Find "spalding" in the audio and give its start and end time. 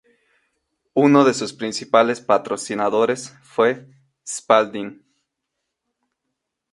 4.27-5.03